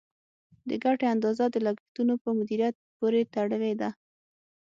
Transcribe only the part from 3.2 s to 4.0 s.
تړلې ده.